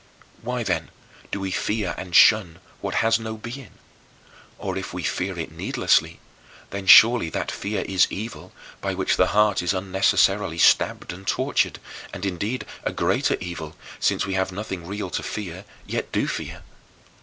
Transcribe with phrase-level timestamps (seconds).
[0.41, 0.89] Why, then,
[1.31, 3.73] do we fear and shun what has no being?
[4.57, 6.19] Or if we fear it needlessly,
[6.71, 8.51] then surely that fear is evil
[8.81, 11.77] by which the heart is unnecessarily stabbed and tortured
[12.15, 16.25] and indeed a greater evil since we have nothing real to fear, and yet do
[16.27, 16.63] fear.